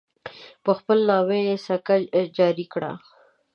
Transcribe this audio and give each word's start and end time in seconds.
په 0.63 0.71
خپل 0.79 0.97
نامه 1.09 1.37
یې 1.47 1.55
سکه 1.65 1.95
جاري 2.37 2.65
کړه. 2.73 2.91